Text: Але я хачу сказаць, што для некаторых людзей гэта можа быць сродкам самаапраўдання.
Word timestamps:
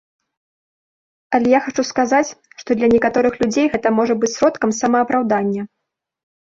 Але 1.37 1.47
я 1.51 1.59
хачу 1.67 1.83
сказаць, 1.91 2.31
што 2.63 2.69
для 2.81 2.87
некаторых 2.97 3.33
людзей 3.45 3.67
гэта 3.75 3.87
можа 4.01 4.13
быць 4.25 4.35
сродкам 4.37 4.69
самаапраўдання. 4.81 5.63